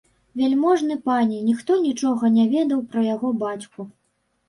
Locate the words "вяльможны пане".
0.39-1.37